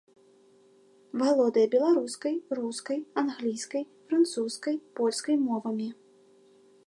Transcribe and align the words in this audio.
Валодае 1.21 1.65
беларускай, 1.75 2.35
рускай, 2.61 2.99
англійскай, 3.23 3.83
французскай, 4.07 4.77
польскай 5.01 5.35
мовамі. 5.47 5.89